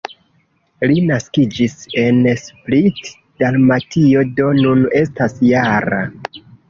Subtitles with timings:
[0.91, 3.01] Li naskiĝis en Split,
[3.43, 6.01] Dalmatio, do nun estas -jara.